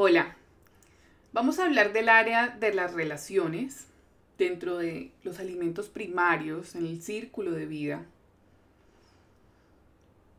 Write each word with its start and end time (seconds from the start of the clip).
Hola, 0.00 0.36
vamos 1.32 1.58
a 1.58 1.64
hablar 1.64 1.92
del 1.92 2.08
área 2.08 2.50
de 2.50 2.72
las 2.72 2.94
relaciones 2.94 3.88
dentro 4.38 4.78
de 4.78 5.10
los 5.24 5.40
alimentos 5.40 5.88
primarios 5.88 6.76
en 6.76 6.86
el 6.86 7.02
círculo 7.02 7.50
de 7.50 7.66
vida. 7.66 8.06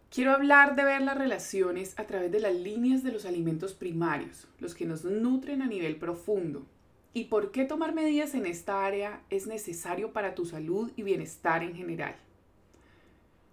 Quiero 0.09 0.31
hablar 0.31 0.77
de 0.77 0.85
ver 0.85 1.01
las 1.01 1.17
relaciones 1.17 1.93
a 1.99 2.05
través 2.05 2.31
de 2.31 2.39
las 2.39 2.55
líneas 2.55 3.03
de 3.03 3.11
los 3.11 3.25
alimentos 3.25 3.73
primarios, 3.73 4.47
los 4.61 4.75
que 4.75 4.85
nos 4.85 5.03
nutren 5.03 5.61
a 5.61 5.67
nivel 5.67 5.97
profundo, 5.97 6.65
y 7.13 7.25
por 7.25 7.51
qué 7.51 7.65
tomar 7.65 7.93
medidas 7.93 8.35
en 8.35 8.45
esta 8.45 8.85
área 8.85 9.23
es 9.29 9.45
necesario 9.45 10.13
para 10.13 10.35
tu 10.35 10.45
salud 10.45 10.89
y 10.95 11.03
bienestar 11.03 11.63
en 11.63 11.75
general. 11.75 12.15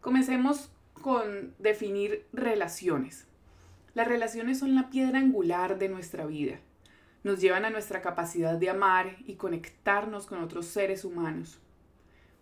Comencemos 0.01 0.71
con 1.03 1.53
definir 1.59 2.27
relaciones. 2.33 3.27
Las 3.97 4.09
relaciones 4.09 4.59
son 4.59 4.75
la 4.75 4.91
piedra 4.91 5.19
angular 5.19 5.79
de 5.79 5.89
nuestra 5.89 6.27
vida. 6.27 6.61
Nos 7.25 7.41
llevan 7.41 7.65
a 7.65 7.71
nuestra 7.71 8.03
capacidad 8.03 8.59
de 8.59 8.69
amar 8.69 9.17
y 9.25 9.37
conectarnos 9.37 10.27
con 10.27 10.43
otros 10.43 10.67
seres 10.67 11.03
humanos. 11.03 11.59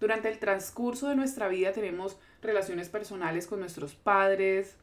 Durante 0.01 0.29
el 0.29 0.41
transcurso 0.41 1.09
de 1.09 1.15
nuestra 1.15 1.47
vida 1.47 1.71
tenemos 1.71 2.19
relaciones 2.43 2.89
personales 2.89 3.47
con 3.47 3.61
nuestros 3.61 3.95
padres, 3.95 4.75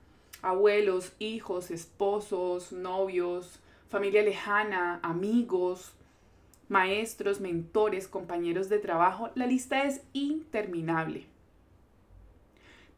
abuelos, 0.41 1.11
hijos, 1.19 1.71
esposos, 1.71 2.71
novios, 2.71 3.59
familia 3.89 4.23
lejana, 4.23 5.01
amigos, 5.03 5.91
maestros, 6.69 7.41
mentores, 7.41 8.07
compañeros 8.07 8.69
de 8.69 8.79
trabajo. 8.79 9.29
La 9.35 9.45
lista 9.45 9.83
es 9.83 10.03
interminable. 10.13 11.25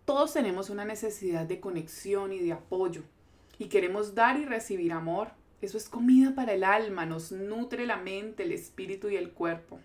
Todos 0.05 0.31
tenemos 0.31 0.70
una 0.70 0.86
necesidad 0.86 1.48
de 1.48 1.59
conexión 1.59 2.34
y 2.34 2.38
de 2.38 2.53
apoyo 2.53 3.02
y 3.63 3.67
queremos 3.67 4.13
dar 4.13 4.38
y 4.38 4.44
recibir 4.44 4.91
amor. 4.91 5.30
Eso 5.62 5.77
es 5.77 5.88
comida 5.88 6.35
para 6.35 6.52
el 6.52 6.66
alma, 6.66 7.05
nos 7.05 7.31
nutre 7.31 7.86
la 7.86 7.95
mente, 7.95 8.44
el 8.44 8.52
espíritu 8.52 9.08
y 9.08 9.16
el 9.16 9.31
cuerpo. 9.31 9.80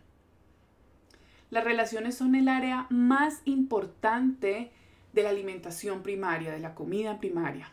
Las 1.50 1.62
relaciones 1.62 2.16
son 2.16 2.34
el 2.34 2.48
área 2.48 2.88
más 2.90 3.40
importante 3.44 4.72
de 5.12 5.22
la 5.22 5.30
alimentación 5.30 6.02
primaria, 6.02 6.50
de 6.50 6.58
la 6.58 6.74
comida 6.74 7.20
primaria. 7.20 7.72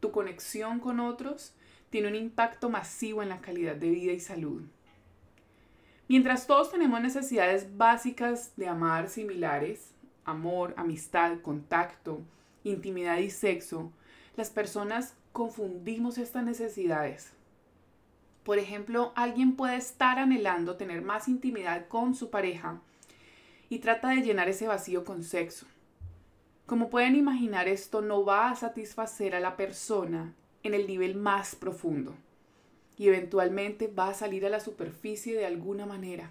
Tu 0.00 0.10
conexión 0.10 0.80
con 0.80 0.98
otros 0.98 1.54
tiene 1.90 2.08
un 2.08 2.16
impacto 2.16 2.68
masivo 2.68 3.22
en 3.22 3.28
la 3.28 3.40
calidad 3.40 3.76
de 3.76 3.90
vida 3.90 4.12
y 4.12 4.18
salud. 4.18 4.62
Mientras 6.08 6.48
todos 6.48 6.72
tenemos 6.72 7.00
necesidades 7.00 7.76
básicas 7.76 8.56
de 8.56 8.66
amar 8.66 9.08
similares, 9.08 9.92
amor, 10.24 10.74
amistad, 10.76 11.40
contacto, 11.42 12.22
intimidad 12.64 13.18
y 13.18 13.30
sexo, 13.30 13.92
las 14.36 14.50
personas 14.50 15.14
confundimos 15.32 16.18
estas 16.18 16.44
necesidades. 16.44 17.32
Por 18.44 18.58
ejemplo, 18.58 19.12
alguien 19.16 19.56
puede 19.56 19.76
estar 19.76 20.18
anhelando 20.18 20.76
tener 20.76 21.02
más 21.02 21.26
intimidad 21.26 21.88
con 21.88 22.14
su 22.14 22.30
pareja 22.30 22.80
y 23.68 23.80
trata 23.80 24.10
de 24.10 24.22
llenar 24.22 24.48
ese 24.48 24.68
vacío 24.68 25.04
con 25.04 25.24
sexo. 25.24 25.66
Como 26.66 26.90
pueden 26.90 27.16
imaginar, 27.16 27.66
esto 27.66 28.02
no 28.02 28.24
va 28.24 28.50
a 28.50 28.56
satisfacer 28.56 29.34
a 29.34 29.40
la 29.40 29.56
persona 29.56 30.34
en 30.62 30.74
el 30.74 30.86
nivel 30.86 31.16
más 31.16 31.54
profundo 31.54 32.14
y 32.96 33.08
eventualmente 33.08 33.88
va 33.88 34.08
a 34.08 34.14
salir 34.14 34.46
a 34.46 34.50
la 34.50 34.60
superficie 34.60 35.36
de 35.36 35.46
alguna 35.46 35.86
manera. 35.86 36.30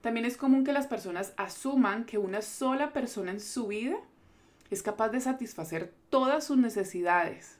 También 0.00 0.26
es 0.26 0.36
común 0.36 0.64
que 0.64 0.72
las 0.72 0.86
personas 0.86 1.32
asuman 1.36 2.04
que 2.04 2.18
una 2.18 2.40
sola 2.40 2.92
persona 2.92 3.32
en 3.32 3.40
su 3.40 3.66
vida 3.66 3.98
es 4.70 4.82
capaz 4.82 5.08
de 5.10 5.20
satisfacer 5.20 5.92
todas 6.10 6.44
sus 6.44 6.56
necesidades, 6.56 7.58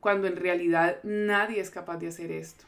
cuando 0.00 0.26
en 0.26 0.36
realidad 0.36 1.00
nadie 1.02 1.60
es 1.60 1.70
capaz 1.70 1.98
de 1.98 2.08
hacer 2.08 2.30
esto. 2.30 2.64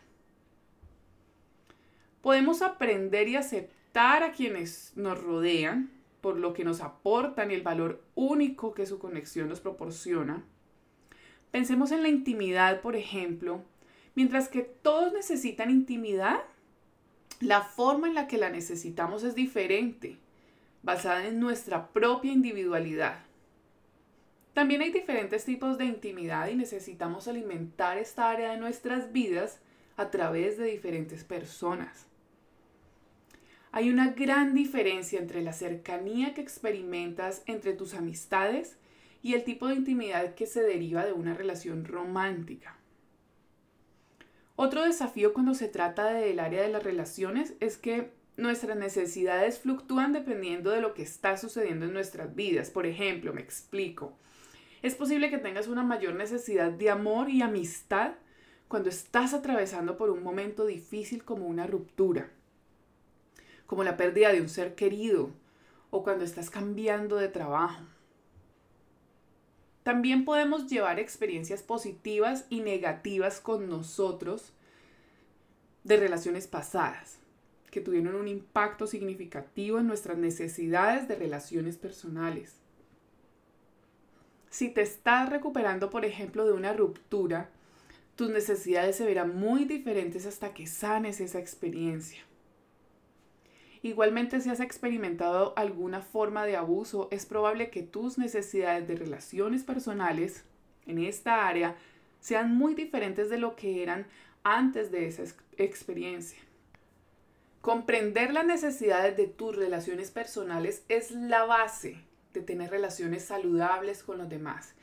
Podemos 2.21 2.63
aprender 2.63 3.29
y 3.29 3.37
aceptar 3.37 4.23
a 4.23 4.33
quienes 4.33 4.93
nos 4.97 5.21
rodean 5.23 5.91
por 6.21 6.39
lo 6.39 6.55
que 6.55 6.65
nos 6.65 6.81
aportan 6.81 7.51
y 7.51 7.55
el 7.55 7.63
valor 7.63 8.03
único 8.15 8.75
que 8.75 8.87
su 8.87 8.99
conexión 8.99 9.49
nos 9.49 9.61
proporciona. 9.61 10.45
Pensemos 11.51 11.91
en 11.91 12.03
la 12.03 12.09
intimidad, 12.09 12.81
por 12.81 12.97
ejemplo. 12.97 13.63
Mientras 14.15 14.49
que 14.49 14.63
todos 14.63 15.13
necesitan 15.13 15.71
intimidad, 15.71 16.41
la 17.41 17.63
forma 17.63 18.07
en 18.07 18.15
la 18.15 18.29
que 18.29 18.39
la 18.39 18.51
necesitamos 18.51 19.25
es 19.25 19.35
diferente, 19.35 20.19
basada 20.83 21.27
en 21.27 21.41
nuestra 21.41 21.89
propia 21.89 22.33
individualidad. 22.33 23.25
También 24.55 24.83
hay 24.83 24.93
diferentes 24.93 25.45
tipos 25.45 25.79
de 25.79 25.87
intimidad 25.87 26.49
y 26.49 26.57
necesitamos 26.57 27.27
alimentar 27.27 27.97
esta 27.97 28.31
área 28.31 28.53
de 28.53 28.59
nuestras 28.59 29.13
vidas 29.13 29.61
a 29.97 30.11
través 30.11 30.59
de 30.59 30.67
diferentes 30.67 31.25
personas. 31.25 32.07
Hay 33.71 33.89
una 33.89 34.11
gran 34.11 34.55
diferencia 34.55 35.19
entre 35.19 35.41
la 35.41 35.55
cercanía 35.55 36.35
que 36.35 36.43
experimentas 36.43 37.43
entre 37.47 37.73
tus 37.73 37.95
amistades 37.95 38.77
y 39.23 39.33
el 39.33 39.45
tipo 39.45 39.69
de 39.69 39.77
intimidad 39.77 40.35
que 40.35 40.47
se 40.47 40.63
deriva 40.63 41.07
de 41.07 41.15
una 41.15 41.33
relación 41.33 41.87
romántica. 41.87 42.77
Otro 44.57 44.85
desafío 44.85 45.33
cuando 45.33 45.55
se 45.55 45.69
trata 45.69 46.13
del 46.13 46.39
área 46.39 46.61
de 46.61 46.69
las 46.69 46.83
relaciones 46.83 47.55
es 47.61 47.79
que 47.79 48.11
nuestras 48.37 48.77
necesidades 48.77 49.59
fluctúan 49.61 50.13
dependiendo 50.13 50.71
de 50.71 50.83
lo 50.83 50.93
que 50.93 51.03
está 51.03 51.39
sucediendo 51.39 51.87
en 51.87 51.95
nuestras 51.95 52.35
vidas. 52.35 52.71
Por 52.71 52.87
ejemplo, 52.87 53.33
me 53.33 53.41
explico. 53.41 54.19
Es 54.83 54.97
posible 54.97 55.31
que 55.31 55.39
tengas 55.39 55.69
una 55.69 55.85
mayor 55.85 56.15
necesidad 56.15 56.73
de 56.73 56.91
amor 56.91 57.31
y 57.31 57.41
amistad 57.41 58.15
cuando 58.67 58.89
estás 58.89 59.33
atravesando 59.33 59.97
por 59.97 60.11
un 60.11 60.25
momento 60.25 60.67
difícil 60.67 61.25
como 61.25 61.47
una 61.47 61.69
ruptura, 61.69 62.31
como 63.67 63.85
la 63.85 63.97
pérdida 63.97 64.33
de 64.33 64.41
un 64.41 64.49
ser 64.49 64.75
querido 64.75 65.31
o 65.91 66.03
cuando 66.03 66.25
estás 66.25 66.51
cambiando 66.51 67.17
de 67.17 67.29
trabajo. 67.29 67.85
También 69.85 70.25
podemos 70.25 70.67
llevar 70.67 70.99
experiencias 70.99 71.63
positivas 71.63 72.47
y 72.51 72.61
negativas 72.61 73.41
con 73.41 73.69
nosotros 73.69 74.53
de 75.85 75.97
relaciones 75.97 76.49
pasadas 76.49 77.19
que 77.71 77.81
tuvieron 77.81 78.17
un 78.17 78.29
impacto 78.29 78.87
significativo 78.87 79.79
en 79.79 79.87
nuestras 79.87 80.19
necesidades 80.19 81.09
de 81.09 81.15
relaciones 81.15 81.79
personales. 81.79 82.62
Si 84.53 84.69
te 84.69 84.83
estás 84.83 85.31
recuperando, 85.31 85.89
por 85.89 86.05
ejemplo, 86.05 86.45
de 86.45 86.53
una 86.53 86.75
ruptura, 86.75 87.49
tus 88.17 88.29
necesidades 88.29 88.97
se 88.97 89.07
verán 89.07 89.35
muy 89.35 89.65
diferentes 89.65 90.27
hasta 90.27 90.53
que 90.53 90.67
sanes 90.67 91.23
esa 91.23 91.39
experiencia. 91.39 92.21
Igualmente, 93.81 94.43
si 94.43 94.51
has 94.51 94.61
experimentado 94.61 95.55
alguna 95.57 96.03
forma 96.03 96.45
de 96.45 96.57
abuso, 96.57 97.09
es 97.11 97.25
probable 97.25 97.71
que 97.71 97.83
tus 97.83 98.19
necesidades 98.19 98.87
de 98.87 98.97
relaciones 98.97 99.65
personales 99.65 100.45
en 100.85 100.99
esta 100.99 101.49
área 101.49 101.75
sean 102.21 102.55
muy 102.55 102.75
diferentes 102.75 103.31
de 103.31 103.39
lo 103.39 103.57
que 103.57 103.83
eran 103.83 104.07
antes 104.43 104.93
de 104.93 105.07
esa 105.07 105.23
experiencia. 105.57 106.39
Comprender 107.63 108.35
las 108.35 108.45
necesidades 108.45 109.17
de 109.17 109.29
tus 109.29 109.57
relaciones 109.57 110.11
personales 110.11 110.85
es 110.91 111.11
la 111.11 111.47
base 111.47 112.12
de 112.33 112.41
tener 112.41 112.71
relaciones 112.71 113.25
saludables 113.25 114.03
con 114.03 114.19
los 114.19 114.29
demás. 114.29 114.75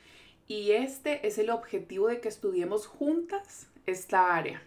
Y 0.46 0.72
este 0.72 1.26
es 1.26 1.38
el 1.38 1.50
objetivo 1.50 2.08
de 2.08 2.20
que 2.20 2.28
estudiemos 2.28 2.86
juntas 2.86 3.68
esta 3.86 4.34
área. 4.34 4.62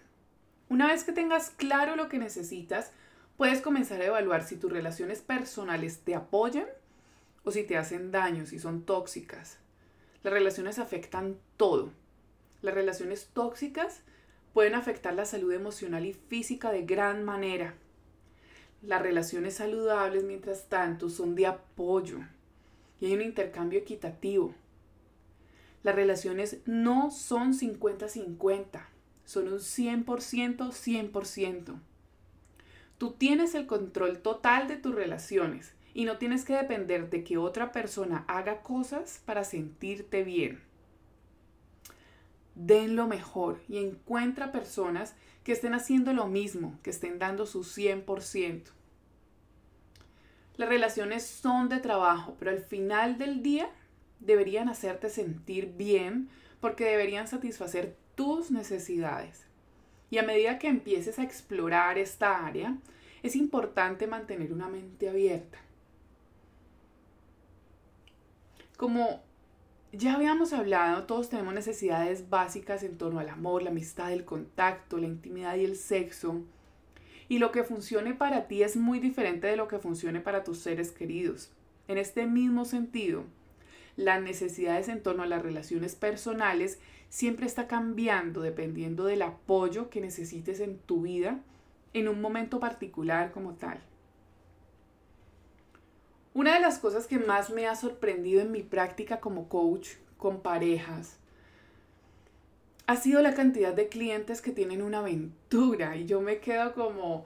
Una 0.70 0.88
vez 0.88 1.04
que 1.04 1.12
tengas 1.12 1.50
claro 1.50 1.96
lo 1.96 2.10
que 2.10 2.18
necesitas, 2.18 2.92
puedes 3.38 3.62
comenzar 3.62 4.02
a 4.02 4.06
evaluar 4.06 4.44
si 4.44 4.56
tus 4.56 4.72
relaciones 4.72 5.22
personales 5.22 6.00
te 6.00 6.16
apoyan 6.16 6.68
o 7.44 7.52
si 7.52 7.64
te 7.64 7.78
hacen 7.78 8.12
daño, 8.12 8.46
si 8.46 8.60
son 8.60 8.84
tóxicas. 8.84 9.58
Las 10.24 10.34
relaciones 10.34 10.80
afectan 10.80 11.38
todo. 11.58 11.92
Las 12.62 12.74
relaciones 12.74 13.30
tóxicas 13.34 14.02
pueden 14.54 14.76
afectar 14.76 15.14
la 15.14 15.26
salud 15.26 15.52
emocional 15.52 16.06
y 16.06 16.14
física 16.14 16.72
de 16.72 16.84
gran 16.84 17.24
manera. 17.24 17.74
Las 18.82 19.02
relaciones 19.02 19.56
saludables, 19.56 20.24
mientras 20.24 20.70
tanto, 20.70 21.10
son 21.10 21.36
de 21.36 21.48
apoyo, 21.48 22.20
y 23.04 23.08
hay 23.08 23.16
un 23.16 23.22
intercambio 23.22 23.80
equitativo. 23.80 24.56
Las 25.84 25.94
relaciones 25.94 26.60
no 26.66 27.12
son 27.12 27.52
50-50, 27.52 28.86
son 29.26 29.50
un 29.50 29.60
100%, 29.60 30.06
100%. 30.06 31.80
Tú 32.98 33.12
tienes 33.12 33.56
el 33.56 33.68
control 33.68 34.20
total 34.20 34.70
de 34.70 34.78
tus 34.78 34.96
relaciones 34.96 35.74
y 35.94 36.06
no 36.06 36.18
tienes 36.18 36.46
que 36.46 36.56
depender 36.56 37.10
de 37.10 37.26
que 37.26 37.38
otra 37.38 37.74
persona 37.74 38.24
haga 38.30 38.62
cosas 38.62 39.22
para 39.26 39.44
sentirte 39.44 40.24
bien. 40.24 40.62
Den 42.56 42.96
lo 42.96 43.06
mejor 43.06 43.60
y 43.68 43.80
encuentra 43.80 44.54
personas 44.54 45.14
que 45.44 45.52
estén 45.52 45.74
haciendo 45.74 46.14
lo 46.14 46.28
mismo, 46.28 46.80
que 46.84 46.92
estén 46.92 47.20
dando 47.20 47.48
su 47.48 47.66
100%. 47.66 48.62
Las 50.58 50.70
relaciones 50.70 51.26
son 51.26 51.70
de 51.70 51.80
trabajo, 51.80 52.36
pero 52.40 52.52
al 52.52 52.60
final 52.60 53.18
del 53.18 53.42
día 53.42 53.70
deberían 54.20 54.70
hacerte 54.70 55.10
sentir 55.10 55.74
bien 55.76 56.30
porque 56.60 56.86
deberían 56.86 57.28
satisfacer 57.28 57.96
tus 58.16 58.52
necesidades. 58.52 59.46
Y 60.10 60.20
a 60.20 60.24
medida 60.24 60.60
que 60.60 60.68
empieces 60.68 61.18
a 61.18 61.24
explorar 61.24 61.98
esta 61.98 62.46
área, 62.46 62.78
es 63.24 63.36
importante 63.36 64.06
mantener 64.06 64.54
una 64.54 64.68
mente 64.68 65.10
abierta. 65.10 65.58
Como 68.78 69.22
ya 69.92 70.16
habíamos 70.16 70.54
hablado, 70.54 71.06
todos 71.06 71.30
tenemos 71.30 71.54
necesidades 71.54 72.30
básicas 72.30 72.84
en 72.84 72.98
torno 72.98 73.20
al 73.20 73.30
amor, 73.30 73.64
la 73.64 73.70
amistad, 73.70 74.12
el 74.12 74.26
contacto, 74.26 74.98
la 74.98 75.08
intimidad 75.08 75.56
y 75.56 75.66
el 75.66 75.78
sexo. 75.78 76.42
Y 77.30 77.40
lo 77.40 77.52
que 77.52 77.64
funcione 77.64 78.14
para 78.14 78.48
ti 78.48 78.64
es 78.64 78.76
muy 78.76 79.00
diferente 79.00 79.48
de 79.48 79.56
lo 79.56 79.68
que 79.68 79.80
funcione 79.80 80.20
para 80.20 80.44
tus 80.44 80.60
seres 80.60 80.92
queridos. 80.92 81.52
En 81.88 81.98
este 81.98 82.26
mismo 82.26 82.66
sentido, 82.66 83.24
las 83.96 84.22
necesidades 84.22 84.88
en 84.88 85.02
torno 85.02 85.24
a 85.24 85.28
las 85.28 85.42
relaciones 85.42 85.96
personales 85.96 86.80
siempre 87.10 87.46
está 87.46 87.68
cambiando 87.68 88.42
dependiendo 88.42 89.06
del 89.06 89.22
apoyo 89.22 89.90
que 89.90 90.02
necesites 90.02 90.60
en 90.60 90.80
tu 90.80 91.04
vida 91.04 91.40
en 91.94 92.08
un 92.08 92.22
momento 92.22 92.60
particular 92.60 93.32
como 93.32 93.54
tal. 93.54 93.80
Una 96.34 96.56
de 96.56 96.60
las 96.60 96.80
cosas 96.80 97.06
que 97.06 97.20
más 97.20 97.52
me 97.52 97.68
ha 97.68 97.76
sorprendido 97.76 98.42
en 98.42 98.52
mi 98.52 98.64
práctica 98.64 99.20
como 99.20 99.48
coach 99.48 99.90
con 100.18 100.42
parejas 100.42 101.20
ha 102.88 102.96
sido 102.96 103.22
la 103.22 103.34
cantidad 103.34 103.74
de 103.74 103.88
clientes 103.88 104.42
que 104.42 104.52
tienen 104.52 104.82
una 104.82 105.00
aventura 105.00 105.96
y 105.96 106.06
yo 106.06 106.22
me 106.22 106.40
quedo 106.40 106.74
como, 106.74 107.26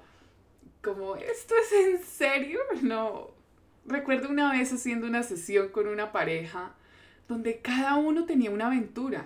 como, 0.84 1.16
¿esto 1.16 1.56
es 1.56 1.72
en 1.72 2.04
serio? 2.04 2.60
No. 2.82 3.36
Recuerdo 3.86 4.30
una 4.30 4.52
vez 4.52 4.74
haciendo 4.74 5.08
una 5.08 5.24
sesión 5.24 5.70
con 5.70 5.88
una 5.88 6.12
pareja 6.12 6.74
donde 7.28 7.60
cada 7.62 7.96
uno 7.96 8.26
tenía 8.26 8.52
una 8.52 8.68
aventura. 8.68 9.26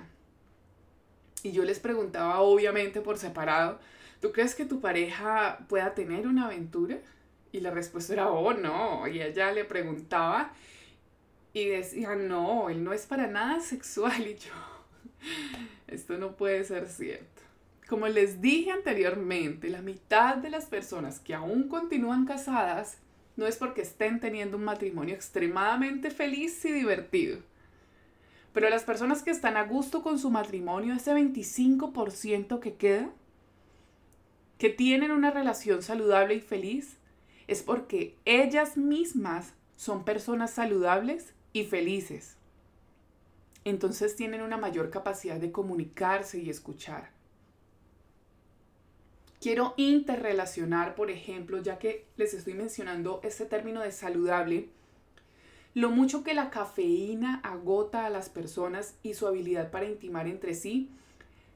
Y 1.44 1.52
yo 1.52 1.64
les 1.64 1.80
preguntaba, 1.80 2.42
obviamente 2.42 3.02
por 3.02 3.18
separado, 3.18 3.80
¿tú 4.22 4.32
crees 4.32 4.54
que 4.54 4.66
tu 4.66 4.80
pareja 4.80 5.66
pueda 5.68 5.96
tener 5.96 6.28
una 6.28 6.46
aventura? 6.46 7.00
Y 7.52 7.60
la 7.62 7.72
respuesta 7.72 8.14
era, 8.14 8.30
oh, 8.30 8.54
no. 8.54 9.08
Y 9.08 9.22
ella 9.22 9.52
le 9.52 9.66
preguntaba 9.66 10.54
y 11.54 11.66
decía, 11.66 12.16
no, 12.16 12.70
él 12.70 12.84
no 12.84 12.94
es 12.94 13.06
para 13.08 13.28
nada 13.28 13.60
sexual. 13.60 14.22
Y 14.28 14.36
yo, 14.36 14.52
esto 15.88 16.18
no 16.18 16.36
puede 16.36 16.64
ser 16.64 16.88
cierto. 16.88 17.42
Como 17.88 18.08
les 18.08 18.42
dije 18.42 18.72
anteriormente, 18.72 19.70
la 19.70 19.82
mitad 19.82 20.38
de 20.38 20.50
las 20.50 20.66
personas 20.66 21.20
que 21.20 21.34
aún 21.34 21.68
continúan 21.68 22.26
casadas 22.26 22.98
no 23.36 23.46
es 23.46 23.58
porque 23.58 23.82
estén 23.82 24.20
teniendo 24.20 24.58
un 24.58 24.64
matrimonio 24.64 25.14
extremadamente 25.14 26.10
feliz 26.12 26.64
y 26.66 26.72
divertido. 26.72 27.40
Pero 28.54 28.70
las 28.70 28.84
personas 28.84 29.24
que 29.24 29.32
están 29.32 29.58
a 29.58 29.64
gusto 29.64 30.04
con 30.04 30.20
su 30.20 30.30
matrimonio, 30.30 30.94
ese 30.94 31.14
25% 31.14 32.60
que 32.60 32.76
queda, 32.76 33.10
que 34.58 34.70
tienen 34.70 35.12
una 35.12 35.32
relación 35.32 35.82
saludable 35.82 36.36
y 36.36 36.42
feliz, 36.42 36.98
es 37.48 37.64
porque 37.64 38.16
ellas 38.26 38.78
mismas 38.78 39.54
son 39.76 40.04
personas 40.06 40.52
saludables 40.52 41.34
y 41.54 41.64
felices. 41.64 42.38
Entonces 43.64 44.16
tienen 44.16 44.42
una 44.42 44.58
mayor 44.58 44.90
capacidad 44.90 45.38
de 45.38 45.52
comunicarse 45.52 46.40
y 46.40 46.50
escuchar. 46.50 47.12
Quiero 49.40 49.74
interrelacionar, 49.78 50.94
por 50.94 51.10
ejemplo, 51.10 51.62
ya 51.62 51.80
que 51.80 52.06
les 52.16 52.34
estoy 52.34 52.54
mencionando 52.54 53.22
este 53.24 53.46
término 53.46 53.82
de 53.82 53.92
saludable, 53.92 54.70
lo 55.74 55.90
mucho 55.90 56.24
que 56.24 56.34
la 56.34 56.50
cafeína 56.50 57.40
agota 57.44 58.06
a 58.06 58.10
las 58.10 58.30
personas 58.30 58.96
y 59.04 59.14
su 59.14 59.26
habilidad 59.26 59.72
para 59.72 59.86
intimar 59.86 60.28
entre 60.28 60.54
sí 60.54 60.90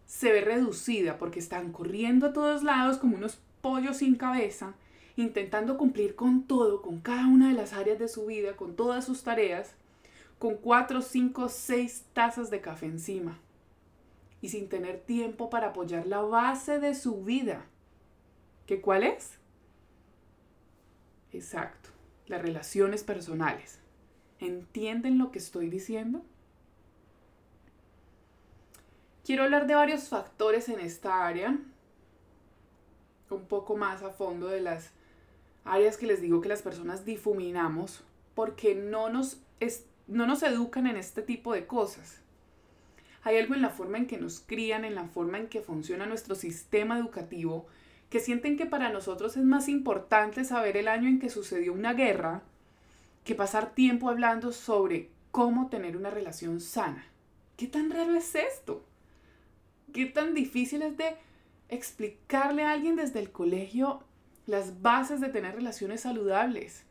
se 0.06 0.31
ve 0.31 0.42
reducida 0.42 1.18
porque 1.18 1.40
están 1.40 1.72
corriendo 1.72 2.28
a 2.28 2.34
todos 2.34 2.63
lados 2.63 2.98
como 2.98 3.18
unos 3.18 3.40
pollos 3.62 3.98
sin 3.98 4.16
cabeza, 4.16 4.75
intentando 5.16 5.78
cumplir 5.78 6.16
con 6.16 6.44
todo, 6.44 6.81
con 6.81 7.01
cada 7.01 7.28
una 7.28 7.50
de 7.50 7.56
las 7.56 7.74
áreas 7.74 8.00
de 8.00 8.08
su 8.08 8.25
vida, 8.25 8.56
con 8.56 8.75
todas 8.75 9.06
sus 9.06 9.24
tareas, 9.24 9.74
con 10.40 10.56
cuatro, 10.56 11.02
cinco, 11.02 11.50
seis 11.50 12.06
tazas 12.14 12.50
de 12.50 12.62
café 12.62 12.86
encima 12.86 13.40
y 14.42 14.50
sin 14.50 14.70
tener 14.70 15.00
tiempo 15.00 15.50
para 15.50 15.68
apoyar 15.68 16.06
la 16.06 16.22
base 16.22 16.80
de 16.80 16.94
su 16.94 17.24
vida. 17.24 17.66
¿Qué 18.66 18.82
cuál 18.82 19.04
es? 19.04 19.40
Exacto, 21.32 21.90
las 22.28 22.42
relaciones 22.42 23.04
personales. 23.04 23.80
¿Entienden 24.40 25.18
lo 25.18 25.32
que 25.32 25.40
estoy 25.40 25.70
diciendo? 25.70 26.22
Quiero 29.26 29.44
hablar 29.44 29.66
de 29.66 29.76
varios 29.76 30.10
factores 30.10 30.70
en 30.70 30.80
esta 30.80 31.26
área, 31.26 31.58
un 33.30 33.46
poco 33.48 33.76
más 33.76 34.04
a 34.04 34.12
fondo 34.12 34.48
de 34.48 34.62
las 34.62 34.92
áreas 35.64 35.98
que 35.98 36.06
les 36.06 36.22
digo 36.22 36.42
que 36.42 36.50
las 36.50 36.62
personas 36.62 37.06
difuminamos 37.06 38.04
porque 38.36 38.76
no 38.76 39.10
nos, 39.10 39.42
no 40.07 40.25
nos 40.25 40.44
educan 40.44 40.88
en 40.88 40.98
este 40.98 41.22
tipo 41.22 41.54
de 41.54 41.66
cosas. 41.66 42.22
Hay 43.24 43.38
algo 43.38 43.56
en 43.56 43.62
la 43.62 43.69
forma 43.69 43.98
en 43.98 44.06
que 44.06 44.18
nos 44.18 44.40
crían, 44.40 44.86
en 44.86 44.96
la 44.96 45.06
forma 45.06 45.40
en 45.40 45.48
que 45.48 45.62
funciona 45.62 46.06
nuestro 46.06 46.36
sistema 46.36 46.98
educativo, 47.00 47.66
que 48.10 48.19
sienten 48.19 48.56
que 48.56 48.68
para 48.68 48.90
nosotros 48.90 49.36
es 49.36 49.44
más 49.44 49.68
importante 49.68 50.46
saber 50.46 50.78
el 50.78 50.88
año 50.88 51.07
en 51.07 51.19
que 51.19 51.30
sucedió 51.30 51.74
una 51.74 51.94
guerra 51.94 52.44
que 53.24 53.34
pasar 53.34 53.74
tiempo 53.74 54.10
hablando 54.10 54.52
sobre 54.52 55.10
cómo 55.31 55.69
tener 55.69 55.98
una 55.98 56.12
relación 56.12 56.62
sana. 56.62 57.04
¿Qué 57.58 57.68
tan 57.68 57.90
raro 57.90 58.16
es 58.16 58.36
esto? 58.36 58.86
¿Qué 59.92 60.06
tan 60.06 60.34
difícil 60.34 60.84
es 60.84 60.96
de 60.96 61.16
explicarle 61.68 62.63
a 62.63 62.72
alguien 62.72 62.96
desde 62.96 63.19
el 63.19 63.31
colegio 63.31 64.04
las 64.46 64.81
bases 64.81 65.19
de 65.19 65.30
tener 65.30 65.56
relaciones 65.56 66.01
saludables? 66.01 66.85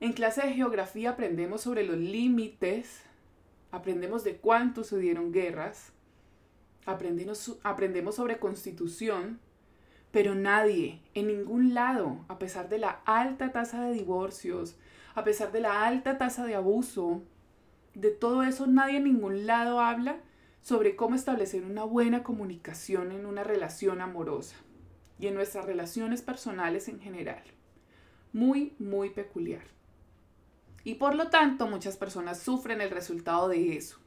En 0.00 0.12
clase 0.12 0.42
de 0.46 0.52
geografía 0.52 1.10
aprendemos 1.10 1.62
sobre 1.62 1.82
los 1.82 1.98
límites, 1.98 3.02
aprendemos 3.72 4.22
de 4.22 4.36
cuánto 4.36 4.84
sucedieron 4.84 5.32
guerras, 5.32 5.92
aprendemos, 6.86 7.58
aprendemos 7.64 8.14
sobre 8.14 8.38
constitución, 8.38 9.40
pero 10.12 10.36
nadie, 10.36 11.02
en 11.14 11.26
ningún 11.26 11.74
lado, 11.74 12.24
a 12.28 12.38
pesar 12.38 12.68
de 12.68 12.78
la 12.78 13.02
alta 13.06 13.50
tasa 13.50 13.82
de 13.82 13.92
divorcios, 13.92 14.76
a 15.16 15.24
pesar 15.24 15.50
de 15.50 15.60
la 15.60 15.84
alta 15.84 16.16
tasa 16.16 16.46
de 16.46 16.54
abuso, 16.54 17.22
de 17.94 18.12
todo 18.12 18.44
eso 18.44 18.68
nadie 18.68 18.98
en 18.98 19.04
ningún 19.04 19.46
lado 19.46 19.80
habla 19.80 20.20
sobre 20.60 20.94
cómo 20.94 21.16
establecer 21.16 21.64
una 21.64 21.82
buena 21.82 22.22
comunicación 22.22 23.10
en 23.10 23.26
una 23.26 23.42
relación 23.42 24.00
amorosa 24.00 24.54
y 25.18 25.26
en 25.26 25.34
nuestras 25.34 25.64
relaciones 25.64 26.22
personales 26.22 26.86
en 26.86 27.00
general. 27.00 27.42
Muy, 28.32 28.74
muy 28.78 29.10
peculiar. 29.10 29.77
Y 30.88 30.94
por 30.94 31.14
lo 31.14 31.28
tanto 31.28 31.66
muchas 31.66 31.98
personas 31.98 32.40
sufren 32.40 32.80
el 32.80 32.90
resultado 32.90 33.50
de 33.50 33.76
eso. 33.76 33.98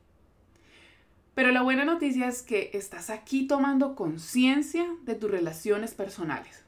Pero 1.36 1.52
la 1.52 1.62
buena 1.62 1.86
noticia 1.86 2.28
es 2.28 2.42
que 2.42 2.72
estás 2.74 3.12
aquí 3.12 3.46
tomando 3.46 3.96
conciencia 3.96 4.88
de 5.04 5.14
tus 5.14 5.30
relaciones 5.30 5.94
personales, 5.94 6.64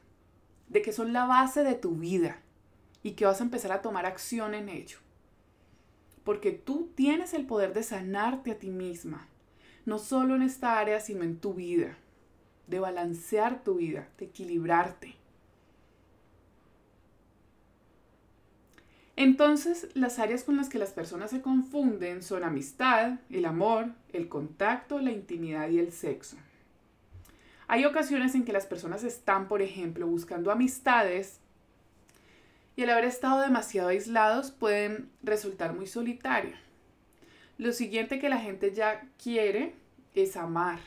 de 0.68 0.82
que 0.82 0.92
son 0.92 1.12
la 1.12 1.24
base 1.24 1.64
de 1.64 1.74
tu 1.74 1.96
vida 1.96 2.38
y 3.02 3.14
que 3.14 3.26
vas 3.26 3.40
a 3.40 3.42
empezar 3.42 3.72
a 3.72 3.82
tomar 3.82 4.06
acción 4.06 4.54
en 4.54 4.68
ello. 4.68 4.98
Porque 6.22 6.52
tú 6.52 6.92
tienes 6.94 7.34
el 7.34 7.44
poder 7.44 7.74
de 7.74 7.82
sanarte 7.82 8.52
a 8.52 8.58
ti 8.60 8.70
misma, 8.70 9.26
no 9.84 9.98
solo 9.98 10.36
en 10.36 10.42
esta 10.42 10.78
área, 10.78 11.00
sino 11.00 11.24
en 11.24 11.40
tu 11.40 11.54
vida, 11.54 11.98
de 12.68 12.78
balancear 12.78 13.64
tu 13.64 13.74
vida, 13.78 14.06
de 14.18 14.26
equilibrarte. 14.26 15.16
Entonces, 19.16 19.88
las 19.94 20.18
áreas 20.18 20.42
con 20.42 20.56
las 20.56 20.68
que 20.68 20.78
las 20.78 20.90
personas 20.90 21.30
se 21.30 21.40
confunden 21.40 22.22
son 22.22 22.42
amistad, 22.42 23.18
el 23.30 23.44
amor, 23.44 23.92
el 24.12 24.28
contacto, 24.28 24.98
la 24.98 25.12
intimidad 25.12 25.68
y 25.68 25.78
el 25.78 25.92
sexo. 25.92 26.36
Hay 27.68 27.84
ocasiones 27.84 28.34
en 28.34 28.44
que 28.44 28.52
las 28.52 28.66
personas 28.66 29.04
están, 29.04 29.48
por 29.48 29.62
ejemplo, 29.62 30.06
buscando 30.06 30.50
amistades 30.50 31.40
y 32.76 32.82
al 32.82 32.90
haber 32.90 33.04
estado 33.04 33.40
demasiado 33.40 33.88
aislados 33.88 34.50
pueden 34.50 35.10
resultar 35.22 35.74
muy 35.74 35.86
solitarios. 35.86 36.58
Lo 37.56 37.72
siguiente 37.72 38.18
que 38.18 38.28
la 38.28 38.38
gente 38.38 38.72
ya 38.74 39.08
quiere 39.22 39.74
es 40.14 40.36
amar. 40.36 40.80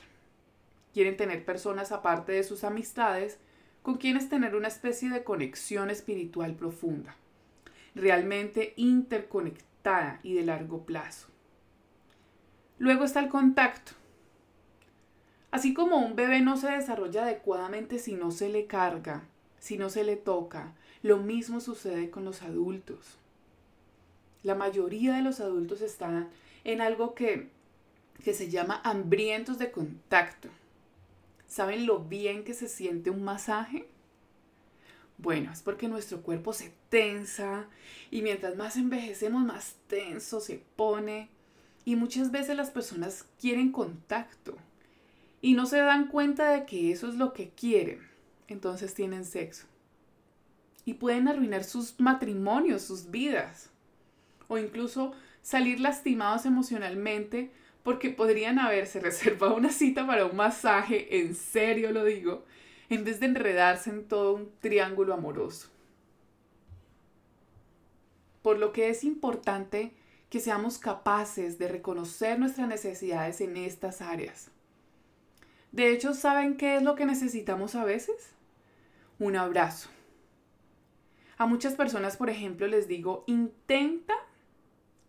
Quieren 0.93 1.15
tener 1.15 1.46
personas 1.46 1.91
aparte 1.91 2.34
de 2.34 2.43
sus 2.43 2.63
amistades 2.63 3.39
con 3.84 3.96
quienes 3.96 4.27
tener 4.27 4.55
una 4.55 4.67
especie 4.67 5.10
de 5.10 5.24
conexión 5.24 5.89
espiritual 5.89 6.55
profunda, 6.55 7.15
realmente 7.98 8.74
interconectada 8.77 10.20
y 10.24 10.34
de 10.36 10.44
largo 10.44 10.86
plazo. 10.86 11.27
Luego 12.77 13.04
está 13.04 13.20
el 13.20 13.30
contacto. 13.30 13.94
Así 15.51 15.74
como 15.74 15.98
un 15.98 16.16
bebé 16.16 16.42
no 16.42 16.58
se 16.58 16.70
desarrolla 16.70 17.24
adecuadamente 17.24 18.00
si 18.00 18.13
no 18.13 18.32
se 18.32 18.50
le 18.50 18.68
carga, 18.68 19.24
si 19.60 19.77
no 19.77 19.89
se 19.89 20.04
le 20.04 20.16
toca, 20.16 20.74
lo 21.01 21.18
mismo 21.18 21.60
sucede 21.60 22.10
con 22.10 22.25
los 22.25 22.44
adultos. 22.44 23.18
La 24.44 24.56
mayoría 24.56 25.16
de 25.16 25.24
los 25.24 25.39
adultos 25.39 25.82
están 25.82 26.30
en 26.63 26.82
algo 26.82 27.16
que, 27.16 27.50
que 28.24 28.34
se 28.34 28.50
llama 28.50 28.82
hambrientos 28.84 29.58
de 29.58 29.72
contacto. 29.72 30.50
¿Saben 31.48 31.86
lo 31.86 32.00
bien 32.00 32.44
que 32.44 32.54
se 32.54 32.68
siente 32.68 33.10
un 33.10 33.24
masaje? 33.24 33.88
Bueno, 35.18 35.52
es 35.52 35.62
porque 35.62 35.88
nuestro 35.88 36.22
cuerpo 36.22 36.54
se 36.54 36.74
tensa 36.90 37.68
y 38.12 38.22
mientras 38.22 38.56
más 38.56 38.78
envejecemos, 38.78 39.44
más 39.44 39.76
tenso 39.88 40.40
se 40.40 40.62
pone. 40.76 41.30
Y 41.86 41.96
muchas 41.96 42.32
veces 42.32 42.56
las 42.56 42.70
personas 42.70 43.26
quieren 43.40 43.72
contacto 43.72 44.58
y 45.42 45.54
no 45.54 45.66
se 45.66 45.78
dan 45.78 46.08
cuenta 46.08 46.52
de 46.52 46.66
que 46.66 46.92
eso 46.92 47.08
es 47.08 47.16
lo 47.16 47.34
que 47.34 47.50
quieren. 47.50 48.08
Entonces 48.48 48.94
tienen 48.94 49.26
sexo. 49.26 49.66
Y 50.86 50.96
pueden 50.96 51.28
arruinar 51.28 51.64
sus 51.64 52.00
matrimonios, 52.00 52.84
sus 52.84 53.10
vidas. 53.10 53.70
O 54.48 54.58
incluso 54.58 55.14
salir 55.42 55.80
lastimados 55.80 56.46
emocionalmente 56.46 57.52
porque 57.84 58.10
podrían 58.10 58.60
haberse 58.60 59.00
reservado 59.02 59.56
una 59.56 59.72
cita 59.72 60.06
para 60.06 60.26
un 60.26 60.36
masaje, 60.36 61.20
en 61.22 61.36
serio 61.36 61.92
lo 61.92 62.04
digo, 62.04 62.44
en 62.89 63.03
vez 63.03 63.20
de 63.20 63.25
enredarse 63.27 63.89
en 63.89 64.08
todo 64.08 64.34
un 64.34 64.51
triángulo 64.60 65.13
amoroso. 65.13 65.70
Por 68.41 68.60
lo 68.60 68.72
que 68.72 68.89
es 68.89 69.03
importante 69.03 69.94
que 70.29 70.39
seamos 70.39 70.77
capaces 70.77 71.58
de 71.58 71.67
reconocer 71.67 72.39
nuestras 72.39 72.67
necesidades 72.67 73.41
en 73.41 73.58
estas 73.58 74.01
áreas. 74.01 74.51
De 75.72 75.91
hecho, 75.91 76.13
¿saben 76.13 76.58
qué 76.58 76.77
es 76.77 76.84
lo 76.84 76.96
que 76.96 77.06
necesitamos 77.06 77.75
a 77.75 77.86
veces? 77.86 78.15
Un 79.20 79.36
abrazo. 79.36 79.89
A 81.38 81.46
muchas 81.46 81.75
personas, 81.75 82.17
por 82.17 82.29
ejemplo, 82.29 82.67
les 82.67 82.88
digo, 82.88 83.24
intenta 83.27 84.15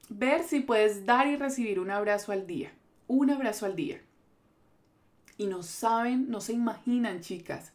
ver 0.08 0.42
si 0.42 0.61
puedes 0.61 1.06
dar 1.06 1.26
y 1.26 1.37
recibir 1.37 1.80
un 1.80 1.90
abrazo 1.90 2.32
al 2.32 2.47
día. 2.47 2.73
Un 3.06 3.30
abrazo 3.30 3.66
al 3.66 3.76
día. 3.76 4.00
Y 5.38 5.47
no 5.47 5.62
saben, 5.62 6.28
no 6.28 6.42
se 6.42 6.52
imaginan, 6.52 7.23
chicas, 7.23 7.73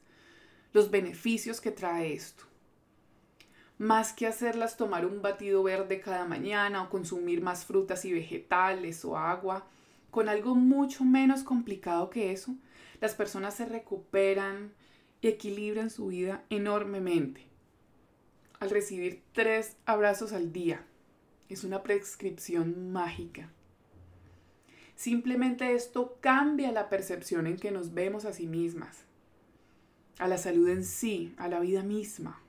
los 0.74 0.92
beneficios 0.92 1.60
que 1.60 1.72
trae 1.72 2.14
esto. 2.14 2.44
Más 3.80 4.14
que 4.14 4.28
hacerlas 4.28 4.78
tomar 4.78 5.06
un 5.06 5.24
batido 5.24 5.64
verde 5.64 6.00
cada 6.00 6.26
mañana 6.26 6.84
o 6.84 6.90
consumir 6.90 7.42
más 7.42 7.66
frutas 7.66 8.06
y 8.06 8.14
vegetales 8.14 9.04
o 9.04 9.18
agua, 9.18 9.66
con 10.12 10.30
algo 10.30 10.54
mucho 10.54 11.04
menos 11.04 11.42
complicado 11.42 12.12
que 12.12 12.32
eso, 12.32 12.56
las 13.02 13.16
personas 13.16 13.56
se 13.56 13.66
recuperan 13.66 14.74
y 15.22 15.28
equilibran 15.28 15.90
su 15.90 16.08
vida 16.08 16.44
enormemente. 16.50 17.48
Al 18.60 18.70
recibir 18.70 19.24
tres 19.34 19.76
abrazos 19.86 20.32
al 20.32 20.54
día, 20.54 20.86
es 21.50 21.64
una 21.64 21.82
prescripción 21.84 22.92
mágica. 22.92 23.50
Simplemente 24.96 25.74
esto 25.74 26.18
cambia 26.22 26.72
la 26.72 26.90
percepción 26.90 27.48
en 27.48 27.58
que 27.58 27.72
nos 27.72 27.94
vemos 27.94 28.26
a 28.26 28.34
sí 28.34 28.48
mismas, 28.48 29.06
a 30.20 30.28
la 30.28 30.38
salud 30.38 30.70
en 30.70 30.84
sí, 30.84 31.34
a 31.38 31.48
la 31.48 31.60
vida 31.60 31.84
misma. 31.84 32.40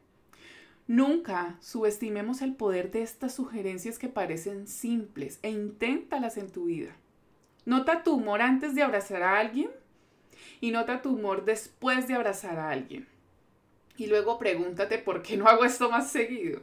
Nunca 0.86 1.56
subestimemos 1.60 2.42
el 2.42 2.54
poder 2.54 2.90
de 2.90 3.02
estas 3.02 3.34
sugerencias 3.34 3.98
que 3.98 4.08
parecen 4.08 4.66
simples 4.66 5.38
e 5.42 5.50
inténtalas 5.50 6.36
en 6.36 6.50
tu 6.50 6.66
vida. 6.66 6.94
Nota 7.64 8.02
tu 8.02 8.14
humor 8.14 8.42
antes 8.42 8.74
de 8.74 8.82
abrazar 8.82 9.22
a 9.22 9.38
alguien 9.38 9.70
y 10.60 10.70
nota 10.70 11.00
tu 11.00 11.14
humor 11.14 11.46
después 11.46 12.06
de 12.06 12.14
abrazar 12.14 12.58
a 12.58 12.68
alguien. 12.68 13.06
Y 13.96 14.06
luego 14.06 14.38
pregúntate 14.38 14.98
por 14.98 15.22
qué 15.22 15.36
no 15.38 15.46
hago 15.46 15.64
esto 15.64 15.90
más 15.90 16.10
seguido. 16.10 16.60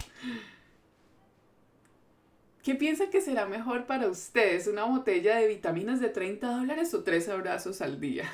¿Qué 2.64 2.76
piensa 2.76 3.10
que 3.10 3.22
será 3.22 3.48
mejor 3.48 3.88
para 3.88 4.08
ustedes? 4.08 4.68
¿Una 4.68 4.84
botella 4.84 5.36
de 5.38 5.48
vitaminas 5.48 6.00
de 6.00 6.10
30 6.10 6.48
dólares 6.48 6.94
o 6.94 7.04
tres 7.04 7.28
abrazos 7.28 7.82
al 7.82 8.00
día? 8.00 8.32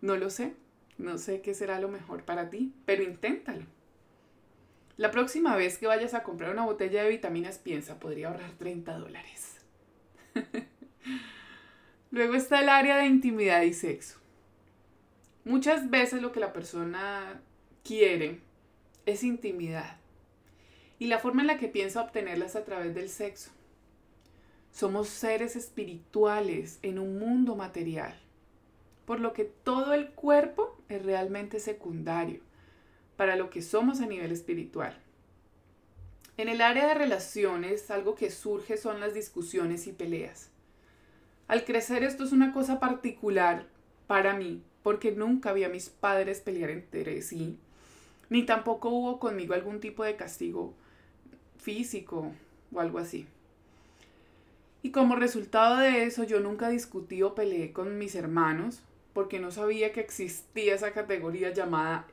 No 0.00 0.16
lo 0.16 0.30
sé. 0.30 0.54
No 0.96 1.18
sé 1.18 1.42
qué 1.42 1.52
será 1.52 1.80
lo 1.80 1.88
mejor 1.88 2.24
para 2.24 2.48
ti, 2.48 2.72
pero 2.86 3.02
inténtalo. 3.02 3.64
La 4.96 5.10
próxima 5.10 5.56
vez 5.56 5.78
que 5.78 5.86
vayas 5.86 6.14
a 6.14 6.22
comprar 6.22 6.50
una 6.50 6.64
botella 6.64 7.02
de 7.02 7.10
vitaminas, 7.10 7.58
piensa, 7.58 7.98
podría 7.98 8.28
ahorrar 8.28 8.52
30 8.52 8.98
dólares. 8.98 9.56
Luego 12.10 12.34
está 12.34 12.60
el 12.60 12.68
área 12.68 12.98
de 12.98 13.06
intimidad 13.06 13.62
y 13.62 13.74
sexo. 13.74 14.18
Muchas 15.44 15.90
veces 15.90 16.22
lo 16.22 16.32
que 16.32 16.40
la 16.40 16.52
persona 16.52 17.40
quiere 17.82 18.40
es 19.04 19.24
intimidad 19.24 20.01
y 21.02 21.06
la 21.06 21.18
forma 21.18 21.40
en 21.40 21.48
la 21.48 21.58
que 21.58 21.66
piensa 21.66 22.00
obtenerla 22.00 22.44
es 22.44 22.54
a 22.54 22.64
través 22.64 22.94
del 22.94 23.08
sexo. 23.08 23.50
Somos 24.70 25.08
seres 25.08 25.56
espirituales 25.56 26.78
en 26.82 27.00
un 27.00 27.18
mundo 27.18 27.56
material, 27.56 28.14
por 29.04 29.18
lo 29.18 29.32
que 29.32 29.42
todo 29.42 29.94
el 29.94 30.10
cuerpo 30.10 30.78
es 30.88 31.04
realmente 31.04 31.58
secundario 31.58 32.40
para 33.16 33.34
lo 33.34 33.50
que 33.50 33.62
somos 33.62 34.00
a 34.00 34.06
nivel 34.06 34.30
espiritual. 34.30 34.96
En 36.36 36.48
el 36.48 36.60
área 36.60 36.86
de 36.86 36.94
relaciones, 36.94 37.90
algo 37.90 38.14
que 38.14 38.30
surge 38.30 38.76
son 38.76 39.00
las 39.00 39.12
discusiones 39.12 39.88
y 39.88 39.92
peleas. 39.92 40.50
Al 41.48 41.64
crecer 41.64 42.04
esto 42.04 42.22
es 42.22 42.30
una 42.30 42.52
cosa 42.52 42.78
particular 42.78 43.66
para 44.06 44.34
mí, 44.34 44.62
porque 44.84 45.10
nunca 45.10 45.52
vi 45.52 45.64
a 45.64 45.68
mis 45.68 45.90
padres 45.90 46.40
pelear 46.40 46.70
entre 46.70 47.22
sí, 47.22 47.58
ni 48.30 48.44
tampoco 48.46 48.90
hubo 48.90 49.18
conmigo 49.18 49.52
algún 49.54 49.80
tipo 49.80 50.04
de 50.04 50.14
castigo 50.14 50.76
físico 51.62 52.32
o 52.72 52.80
algo 52.80 52.98
así. 52.98 53.26
Y 54.82 54.90
como 54.90 55.16
resultado 55.16 55.78
de 55.78 56.04
eso, 56.04 56.24
yo 56.24 56.40
nunca 56.40 56.68
discutí 56.68 57.22
o 57.22 57.34
peleé 57.34 57.72
con 57.72 57.98
mis 57.98 58.14
hermanos 58.14 58.82
porque 59.14 59.38
no 59.38 59.50
sabía 59.50 59.92
que 59.92 60.00
existía 60.00 60.74
esa 60.74 60.92
categoría 60.92 61.52
llamada 61.52 62.06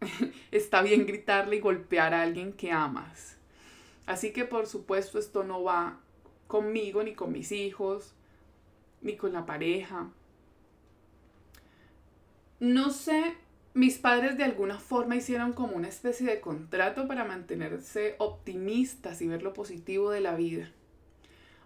está 0.50 0.82
bien 0.82 1.06
gritarle 1.06 1.56
y 1.56 1.60
golpear 1.60 2.12
a 2.12 2.22
alguien 2.22 2.52
que 2.52 2.70
amas. 2.70 3.36
Así 4.04 4.32
que 4.32 4.44
por 4.44 4.66
supuesto 4.66 5.18
esto 5.18 5.42
no 5.42 5.62
va 5.62 5.98
conmigo 6.46 7.02
ni 7.02 7.14
con 7.14 7.32
mis 7.32 7.50
hijos 7.52 8.12
ni 9.00 9.16
con 9.16 9.32
la 9.32 9.46
pareja. 9.46 10.10
No 12.60 12.90
sé 12.90 13.36
mis 13.76 13.98
padres 13.98 14.38
de 14.38 14.44
alguna 14.44 14.78
forma 14.78 15.16
hicieron 15.16 15.52
como 15.52 15.76
una 15.76 15.88
especie 15.88 16.26
de 16.26 16.40
contrato 16.40 17.06
para 17.06 17.26
mantenerse 17.26 18.14
optimistas 18.16 19.20
y 19.20 19.28
ver 19.28 19.42
lo 19.42 19.52
positivo 19.52 20.10
de 20.10 20.22
la 20.22 20.34
vida. 20.34 20.70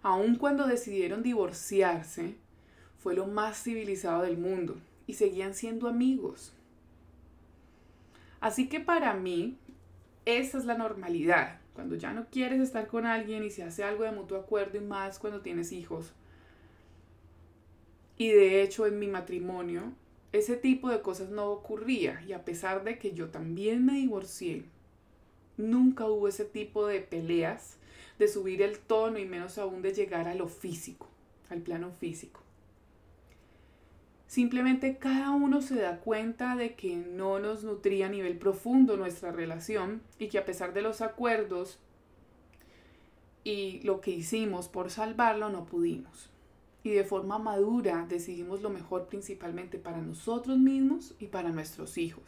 Aun 0.03 0.35
cuando 0.35 0.67
decidieron 0.67 1.23
divorciarse, 1.23 2.35
fue 2.99 3.15
lo 3.15 3.27
más 3.27 3.63
civilizado 3.63 4.23
del 4.23 4.37
mundo 4.37 4.75
y 5.07 5.13
seguían 5.13 5.53
siendo 5.53 5.87
amigos. 5.87 6.53
Así 8.41 8.67
que 8.67 8.81
para 8.81 9.13
mí, 9.13 9.57
esa 10.25 10.57
es 10.57 10.65
la 10.65 10.77
normalidad. 10.77 11.61
Cuando 11.73 11.95
ya 11.95 12.11
no 12.11 12.25
quieres 12.29 12.59
estar 12.59 12.87
con 12.87 13.05
alguien 13.05 13.45
y 13.45 13.51
se 13.51 13.63
hace 13.63 13.85
algo 13.85 14.03
de 14.03 14.11
mutuo 14.11 14.37
acuerdo 14.37 14.77
y 14.77 14.81
más 14.81 15.17
cuando 15.17 15.39
tienes 15.39 15.71
hijos. 15.71 16.11
Y 18.17 18.31
de 18.31 18.63
hecho 18.63 18.85
en 18.85 18.99
mi 18.99 19.07
matrimonio 19.07 19.93
ese 20.33 20.55
tipo 20.55 20.89
de 20.89 21.01
cosas 21.01 21.29
no 21.29 21.49
ocurría 21.51 22.23
y 22.25 22.33
a 22.33 22.45
pesar 22.45 22.83
de 22.83 22.97
que 22.97 23.13
yo 23.13 23.29
también 23.29 23.85
me 23.85 23.93
divorcié, 23.93 24.63
nunca 25.57 26.07
hubo 26.07 26.27
ese 26.27 26.45
tipo 26.45 26.87
de 26.87 27.01
peleas, 27.01 27.77
de 28.17 28.27
subir 28.27 28.61
el 28.61 28.79
tono 28.79 29.19
y 29.19 29.25
menos 29.25 29.57
aún 29.57 29.81
de 29.81 29.93
llegar 29.93 30.27
a 30.27 30.35
lo 30.35 30.47
físico, 30.47 31.07
al 31.49 31.61
plano 31.61 31.91
físico. 31.91 32.41
Simplemente 34.27 34.97
cada 34.97 35.31
uno 35.31 35.61
se 35.61 35.75
da 35.75 35.99
cuenta 35.99 36.55
de 36.55 36.75
que 36.75 36.95
no 36.95 37.39
nos 37.39 37.65
nutría 37.65 38.05
a 38.05 38.09
nivel 38.09 38.37
profundo 38.37 38.95
nuestra 38.95 39.33
relación 39.33 40.01
y 40.19 40.29
que 40.29 40.37
a 40.37 40.45
pesar 40.45 40.73
de 40.73 40.81
los 40.81 41.01
acuerdos 41.01 41.79
y 43.43 43.81
lo 43.81 43.99
que 43.99 44.11
hicimos 44.11 44.69
por 44.69 44.89
salvarlo 44.89 45.49
no 45.49 45.65
pudimos 45.65 46.29
y 46.83 46.91
de 46.91 47.03
forma 47.03 47.37
madura 47.37 48.05
decidimos 48.09 48.61
lo 48.61 48.69
mejor 48.69 49.07
principalmente 49.07 49.77
para 49.77 50.01
nosotros 50.01 50.57
mismos 50.57 51.15
y 51.19 51.27
para 51.27 51.49
nuestros 51.49 51.97
hijos. 51.97 52.23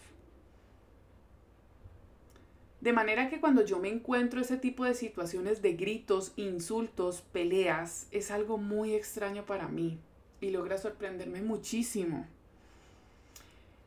De 2.81 2.91
manera 2.91 3.29
que 3.29 3.39
cuando 3.39 3.63
yo 3.63 3.79
me 3.79 3.89
encuentro 3.89 4.41
ese 4.41 4.57
tipo 4.57 4.83
de 4.83 4.93
situaciones 4.93 5.61
de 5.61 5.73
gritos, 5.73 6.33
insultos, 6.35 7.21
peleas, 7.21 8.07
es 8.11 8.29
algo 8.29 8.57
muy 8.57 8.93
extraño 8.93 9.45
para 9.45 9.69
mí 9.69 9.99
y 10.41 10.51
logra 10.51 10.77
sorprenderme 10.77 11.41
muchísimo. 11.41 12.27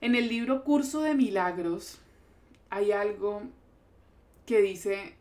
En 0.01 0.15
el 0.15 0.29
libro 0.29 0.65
Curso 0.65 1.03
de 1.03 1.15
Milagros 1.15 1.99
hay 2.71 2.93
algo 2.93 3.43
que 4.47 4.63
dice, 4.63 5.15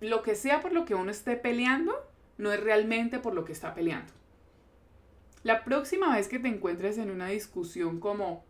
lo 0.00 0.22
que 0.22 0.34
sea 0.34 0.60
por 0.60 0.72
lo 0.72 0.84
que 0.84 0.96
uno 0.96 1.10
esté 1.10 1.36
peleando, 1.36 1.94
no 2.38 2.52
es 2.52 2.60
realmente 2.60 3.20
por 3.20 3.34
lo 3.34 3.44
que 3.44 3.52
está 3.52 3.72
peleando. 3.72 4.12
La 5.42 5.64
próxima 5.64 6.14
vez 6.16 6.28
que 6.28 6.38
te 6.38 6.48
encuentres 6.48 6.98
en 6.98 7.10
una 7.10 7.28
discusión 7.28 7.98
como 7.98 8.44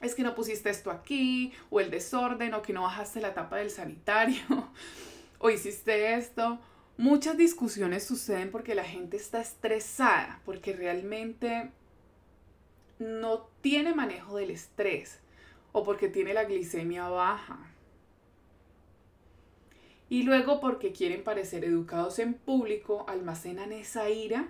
es 0.00 0.14
que 0.14 0.22
no 0.22 0.34
pusiste 0.34 0.70
esto 0.70 0.90
aquí, 0.90 1.52
o 1.70 1.80
el 1.80 1.90
desorden, 1.90 2.54
o 2.54 2.62
que 2.62 2.72
no 2.72 2.82
bajaste 2.82 3.20
la 3.20 3.34
tapa 3.34 3.58
del 3.58 3.70
sanitario, 3.70 4.42
o 5.38 5.50
hiciste 5.50 6.14
esto, 6.14 6.58
muchas 6.96 7.36
discusiones 7.36 8.04
suceden 8.04 8.50
porque 8.50 8.74
la 8.74 8.84
gente 8.84 9.16
está 9.16 9.40
estresada, 9.40 10.40
porque 10.44 10.72
realmente 10.72 11.70
no 12.98 13.48
tiene 13.60 13.94
manejo 13.94 14.36
del 14.36 14.50
estrés 14.50 15.20
o 15.72 15.84
porque 15.84 16.08
tiene 16.08 16.34
la 16.34 16.44
glicemia 16.44 17.08
baja. 17.08 17.58
Y 20.08 20.24
luego 20.24 20.60
porque 20.60 20.92
quieren 20.92 21.24
parecer 21.24 21.64
educados 21.64 22.18
en 22.18 22.34
público, 22.34 23.04
almacenan 23.08 23.72
esa 23.72 24.10
ira 24.10 24.48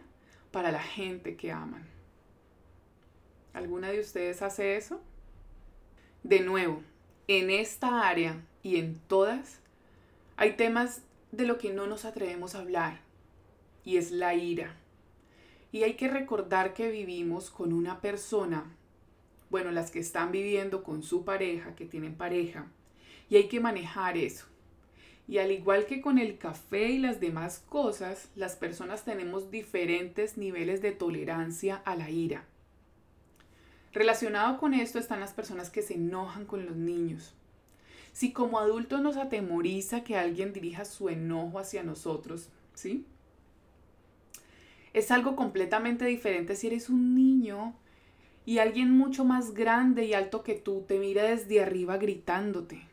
para 0.53 0.71
la 0.71 0.83
gente 0.83 1.37
que 1.37 1.51
aman. 1.51 1.87
¿Alguna 3.53 3.91
de 3.91 4.01
ustedes 4.01 4.43
hace 4.43 4.77
eso? 4.77 5.01
De 6.23 6.41
nuevo, 6.41 6.83
en 7.27 7.51
esta 7.51 8.09
área 8.09 8.41
y 8.63 8.77
en 8.77 9.01
todas, 9.09 9.59
hay 10.37 10.53
temas 10.53 11.03
de 11.33 11.47
lo 11.47 11.59
que 11.59 11.73
no 11.73 11.87
nos 11.87 12.05
atrevemos 12.05 12.55
a 12.55 12.61
hablar, 12.61 13.01
y 13.85 13.97
es 13.97 14.13
la 14.13 14.35
ira. 14.35 14.77
Y 15.73 15.83
hay 15.83 15.95
que 15.95 16.09
recordar 16.09 16.75
que 16.75 16.91
vivimos 16.91 17.51
con 17.51 17.73
una 17.73 18.01
persona, 18.01 18.65
bueno, 19.51 19.71
las 19.71 19.91
que 19.91 19.99
están 19.99 20.31
viviendo 20.31 20.83
con 20.83 21.03
su 21.03 21.25
pareja, 21.25 21.75
que 21.75 21.87
tienen 21.87 22.15
pareja, 22.15 22.67
y 23.29 23.37
hay 23.37 23.49
que 23.49 23.61
manejar 23.61 24.17
eso. 24.17 24.47
Y 25.33 25.39
al 25.39 25.51
igual 25.51 25.87
que 25.87 26.03
con 26.03 26.19
el 26.19 26.37
café 26.37 26.91
y 26.91 26.99
las 26.99 27.19
demás 27.19 27.65
cosas, 27.71 28.29
las 28.37 28.55
personas 28.55 29.07
tenemos 29.07 29.51
diferentes 29.51 30.37
niveles 30.37 30.83
de 30.83 30.93
tolerancia 30.93 31.81
a 31.87 31.97
la 31.97 32.11
ira. 32.11 32.45
Relacionado 33.95 34.59
con 34.59 34.75
esto 34.75 34.99
están 34.99 35.21
las 35.21 35.33
personas 35.33 35.71
que 35.71 35.81
se 35.81 35.95
enojan 35.95 36.45
con 36.45 36.67
los 36.67 36.77
niños. 36.77 37.33
Si 38.13 38.33
como 38.33 38.59
adultos 38.59 39.01
nos 39.01 39.17
atemoriza 39.17 40.05
que 40.05 40.19
alguien 40.19 40.53
dirija 40.53 40.85
su 40.85 41.09
enojo 41.09 41.59
hacia 41.59 41.83
nosotros, 41.83 42.51
¿sí? 42.75 43.07
Es 44.93 45.11
algo 45.11 45.35
completamente 45.35 46.05
diferente 46.05 46.57
si 46.57 46.67
eres 46.67 46.91
un 46.91 47.15
niño 47.15 47.75
y 48.45 48.59
alguien 48.59 48.91
mucho 48.91 49.25
más 49.25 49.55
grande 49.55 50.05
y 50.05 50.13
alto 50.13 50.43
que 50.43 50.57
tú 50.57 50.85
te 50.87 50.99
mira 50.99 51.23
desde 51.23 51.63
arriba 51.63 51.97
gritándote. 51.97 52.92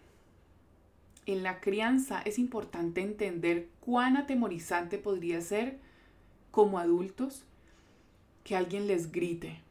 En 1.29 1.43
la 1.43 1.61
crianza 1.61 2.23
es 2.25 2.39
importante 2.39 3.01
entender 3.01 3.69
cuán 3.81 4.17
atemorizante 4.17 4.97
podría 4.97 5.41
ser 5.41 5.77
como 6.49 6.79
adultos 6.79 7.45
que 8.43 8.55
alguien 8.55 8.87
les 8.87 9.11
grite 9.11 9.61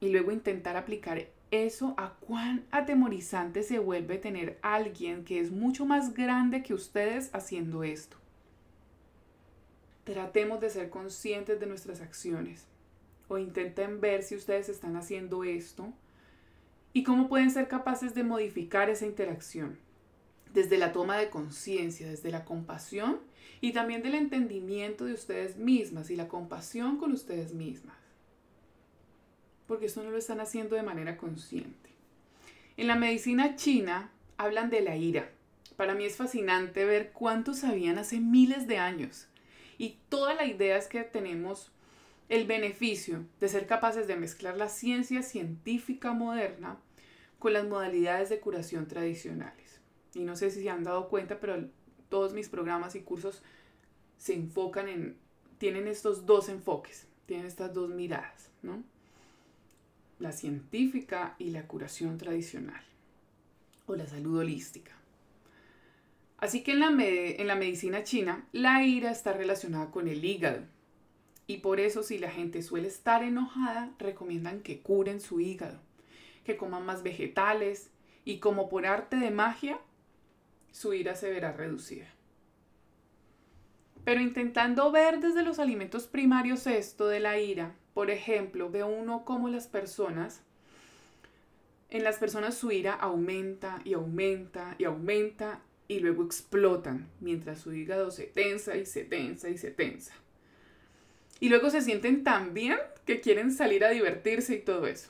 y 0.00 0.08
luego 0.08 0.32
intentar 0.32 0.76
aplicar 0.76 1.28
eso 1.52 1.94
a 1.96 2.14
cuán 2.14 2.66
atemorizante 2.72 3.62
se 3.62 3.78
vuelve 3.78 4.18
tener 4.18 4.58
alguien 4.62 5.24
que 5.24 5.38
es 5.38 5.52
mucho 5.52 5.86
más 5.86 6.12
grande 6.12 6.64
que 6.64 6.74
ustedes 6.74 7.32
haciendo 7.32 7.84
esto. 7.84 8.16
Tratemos 10.02 10.60
de 10.60 10.70
ser 10.70 10.90
conscientes 10.90 11.60
de 11.60 11.66
nuestras 11.66 12.00
acciones 12.00 12.66
o 13.28 13.38
intenten 13.38 14.00
ver 14.00 14.24
si 14.24 14.34
ustedes 14.34 14.68
están 14.68 14.96
haciendo 14.96 15.44
esto 15.44 15.92
y 16.92 17.04
cómo 17.04 17.28
pueden 17.28 17.52
ser 17.52 17.68
capaces 17.68 18.12
de 18.12 18.24
modificar 18.24 18.90
esa 18.90 19.06
interacción 19.06 19.85
desde 20.56 20.78
la 20.78 20.90
toma 20.90 21.18
de 21.18 21.28
conciencia, 21.28 22.08
desde 22.08 22.30
la 22.30 22.46
compasión 22.46 23.20
y 23.60 23.72
también 23.74 24.02
del 24.02 24.14
entendimiento 24.14 25.04
de 25.04 25.12
ustedes 25.12 25.58
mismas 25.58 26.08
y 26.08 26.16
la 26.16 26.28
compasión 26.28 26.96
con 26.96 27.12
ustedes 27.12 27.52
mismas. 27.52 27.94
Porque 29.66 29.84
esto 29.84 30.02
no 30.02 30.10
lo 30.10 30.16
están 30.16 30.40
haciendo 30.40 30.74
de 30.74 30.82
manera 30.82 31.18
consciente. 31.18 31.90
En 32.78 32.86
la 32.86 32.96
medicina 32.96 33.54
china 33.56 34.10
hablan 34.38 34.70
de 34.70 34.80
la 34.80 34.96
ira. 34.96 35.30
Para 35.76 35.94
mí 35.94 36.06
es 36.06 36.16
fascinante 36.16 36.86
ver 36.86 37.12
cuánto 37.12 37.52
sabían 37.52 37.98
hace 37.98 38.18
miles 38.18 38.66
de 38.66 38.78
años 38.78 39.28
y 39.76 39.98
toda 40.08 40.32
la 40.32 40.46
idea 40.46 40.78
es 40.78 40.86
que 40.86 41.02
tenemos 41.02 41.70
el 42.30 42.46
beneficio 42.46 43.26
de 43.40 43.48
ser 43.50 43.66
capaces 43.66 44.06
de 44.06 44.16
mezclar 44.16 44.56
la 44.56 44.70
ciencia 44.70 45.20
científica 45.20 46.14
moderna 46.14 46.78
con 47.38 47.52
las 47.52 47.66
modalidades 47.66 48.30
de 48.30 48.40
curación 48.40 48.88
tradicionales. 48.88 49.66
Y 50.16 50.24
no 50.24 50.34
sé 50.34 50.50
si 50.50 50.62
se 50.62 50.70
han 50.70 50.82
dado 50.82 51.08
cuenta, 51.10 51.38
pero 51.40 51.68
todos 52.08 52.32
mis 52.32 52.48
programas 52.48 52.94
y 52.96 53.02
cursos 53.02 53.42
se 54.16 54.32
enfocan 54.34 54.88
en, 54.88 55.18
tienen 55.58 55.86
estos 55.86 56.24
dos 56.24 56.48
enfoques, 56.48 57.06
tienen 57.26 57.44
estas 57.44 57.74
dos 57.74 57.90
miradas, 57.90 58.48
¿no? 58.62 58.82
La 60.18 60.32
científica 60.32 61.36
y 61.38 61.50
la 61.50 61.68
curación 61.68 62.16
tradicional, 62.16 62.82
o 63.84 63.94
la 63.94 64.06
salud 64.06 64.38
holística. 64.38 64.92
Así 66.38 66.62
que 66.62 66.72
en 66.72 66.80
la, 66.80 66.88
en 66.98 67.46
la 67.46 67.54
medicina 67.54 68.02
china, 68.02 68.48
la 68.52 68.82
ira 68.84 69.10
está 69.10 69.34
relacionada 69.34 69.90
con 69.90 70.08
el 70.08 70.24
hígado. 70.24 70.62
Y 71.46 71.58
por 71.58 71.78
eso 71.78 72.02
si 72.02 72.16
la 72.16 72.30
gente 72.30 72.62
suele 72.62 72.88
estar 72.88 73.22
enojada, 73.22 73.92
recomiendan 73.98 74.62
que 74.62 74.80
curen 74.80 75.20
su 75.20 75.40
hígado, 75.40 75.78
que 76.42 76.56
coman 76.56 76.86
más 76.86 77.02
vegetales 77.02 77.90
y 78.24 78.38
como 78.38 78.70
por 78.70 78.86
arte 78.86 79.16
de 79.16 79.30
magia, 79.30 79.78
su 80.76 80.92
ira 80.92 81.14
se 81.14 81.30
verá 81.30 81.52
reducida. 81.52 82.06
Pero 84.04 84.20
intentando 84.20 84.92
ver 84.92 85.20
desde 85.20 85.42
los 85.42 85.58
alimentos 85.58 86.06
primarios 86.06 86.66
esto 86.66 87.08
de 87.08 87.18
la 87.18 87.38
ira, 87.38 87.74
por 87.94 88.10
ejemplo, 88.10 88.70
ve 88.70 88.84
uno 88.84 89.24
cómo 89.24 89.48
las 89.48 89.68
personas, 89.68 90.42
en 91.88 92.04
las 92.04 92.18
personas 92.18 92.56
su 92.56 92.70
ira 92.72 92.92
aumenta 92.92 93.80
y 93.84 93.94
aumenta 93.94 94.76
y 94.78 94.84
aumenta 94.84 95.62
y 95.88 96.00
luego 96.00 96.22
explotan 96.24 97.08
mientras 97.20 97.60
su 97.60 97.72
hígado 97.72 98.10
se 98.10 98.24
tensa 98.24 98.76
y 98.76 98.84
se 98.84 99.04
tensa 99.04 99.48
y 99.48 99.56
se 99.56 99.70
tensa. 99.70 100.12
Y 101.40 101.48
luego 101.48 101.70
se 101.70 101.80
sienten 101.80 102.22
tan 102.22 102.52
bien 102.52 102.76
que 103.06 103.22
quieren 103.22 103.50
salir 103.50 103.82
a 103.82 103.90
divertirse 103.90 104.56
y 104.56 104.60
todo 104.60 104.86
eso. 104.86 105.08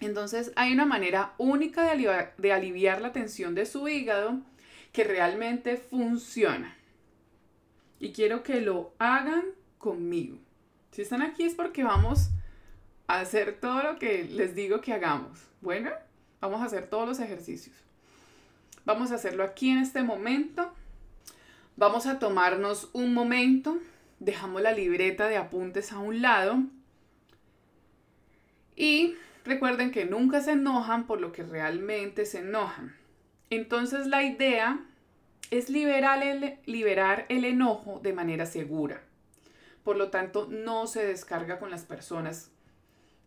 Entonces 0.00 0.50
hay 0.56 0.72
una 0.72 0.86
manera 0.86 1.34
única 1.38 1.84
de 1.84 1.90
aliviar, 1.90 2.34
de 2.36 2.52
aliviar 2.52 3.00
la 3.00 3.12
tensión 3.12 3.54
de 3.54 3.64
su 3.64 3.86
hígado 3.86 4.42
que 4.92 5.04
realmente 5.04 5.76
funciona. 5.76 6.76
Y 7.98 8.12
quiero 8.12 8.42
que 8.42 8.60
lo 8.60 8.92
hagan 8.98 9.44
conmigo. 9.78 10.38
Si 10.90 11.02
están 11.02 11.22
aquí 11.22 11.44
es 11.44 11.54
porque 11.54 11.82
vamos 11.82 12.30
a 13.06 13.20
hacer 13.20 13.58
todo 13.60 13.82
lo 13.82 13.98
que 13.98 14.24
les 14.24 14.54
digo 14.54 14.80
que 14.80 14.92
hagamos. 14.92 15.38
Bueno, 15.60 15.90
vamos 16.40 16.60
a 16.60 16.66
hacer 16.66 16.88
todos 16.88 17.08
los 17.08 17.20
ejercicios. 17.20 17.74
Vamos 18.84 19.12
a 19.12 19.14
hacerlo 19.14 19.44
aquí 19.44 19.70
en 19.70 19.78
este 19.78 20.02
momento. 20.02 20.72
Vamos 21.76 22.06
a 22.06 22.18
tomarnos 22.18 22.90
un 22.92 23.14
momento. 23.14 23.78
Dejamos 24.18 24.60
la 24.62 24.72
libreta 24.72 25.28
de 25.28 25.36
apuntes 25.36 25.92
a 25.92 25.98
un 25.98 26.20
lado. 26.20 26.62
Y 28.76 29.14
recuerden 29.44 29.90
que 29.90 30.04
nunca 30.04 30.40
se 30.40 30.52
enojan 30.52 31.06
por 31.06 31.20
lo 31.20 31.32
que 31.32 31.44
realmente 31.44 32.26
se 32.26 32.40
enojan. 32.40 33.01
Entonces 33.52 34.06
la 34.06 34.22
idea 34.22 34.80
es 35.50 35.68
liberar 35.68 36.22
el, 36.22 36.58
liberar 36.64 37.26
el 37.28 37.44
enojo 37.44 38.00
de 38.02 38.14
manera 38.14 38.46
segura. 38.46 39.02
Por 39.84 39.98
lo 39.98 40.08
tanto, 40.08 40.48
no 40.48 40.86
se 40.86 41.04
descarga 41.04 41.58
con 41.58 41.70
las 41.70 41.84
personas 41.84 42.50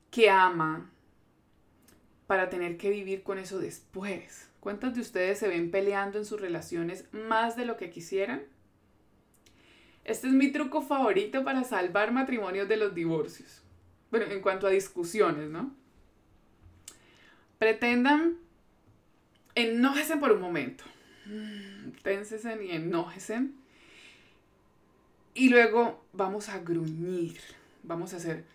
que 0.09 0.31
ama 0.31 0.89
para 2.25 2.49
tener 2.49 2.77
que 2.77 2.89
vivir 2.89 3.21
con 3.21 3.37
eso 3.37 3.59
después. 3.59 4.49
¿Cuántos 4.61 4.95
de 4.95 5.01
ustedes 5.01 5.37
se 5.37 5.47
ven 5.47 5.69
peleando 5.69 6.17
en 6.17 6.25
sus 6.25 6.41
relaciones 6.41 7.05
más 7.13 7.55
de 7.55 7.65
lo 7.65 7.77
que 7.77 7.91
quisieran? 7.91 8.41
Este 10.05 10.25
es 10.25 10.33
mi 10.33 10.51
truco 10.51 10.81
favorito 10.81 11.43
para 11.43 11.63
salvar 11.63 12.11
matrimonios 12.11 12.67
de 12.67 12.77
los 12.77 12.95
divorcios. 12.95 13.61
Bueno, 14.09 14.25
en 14.25 14.41
cuanto 14.41 14.65
a 14.65 14.71
discusiones, 14.71 15.51
¿no? 15.51 15.71
Pretendan 17.59 18.43
enójese 19.55 20.17
por 20.17 20.31
un 20.31 20.41
momento. 20.41 20.83
Ténsesen 22.03 22.63
y 22.63 22.71
enójesen. 22.71 23.55
Y 25.33 25.49
luego 25.49 26.05
vamos 26.13 26.49
a 26.49 26.59
gruñir. 26.59 27.39
Vamos 27.83 28.13
a 28.13 28.17
hacer 28.17 28.45